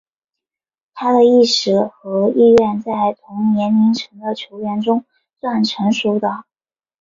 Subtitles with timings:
[0.95, 5.05] 他的意识和意愿在同年龄层的球员中
[5.39, 6.43] 算是成熟的。